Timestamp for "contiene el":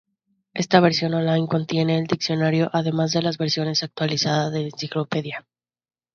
1.47-2.07